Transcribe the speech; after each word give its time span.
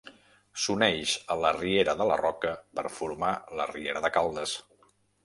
S'uneix 0.61 1.11
a 1.35 1.35
la 1.41 1.51
riera 1.57 1.95
de 1.99 2.07
la 2.11 2.17
Roca 2.21 2.53
per 2.79 2.85
formar 2.95 3.29
la 3.61 3.69
riera 3.73 4.03
de 4.07 4.13
Caldes. 4.17 4.57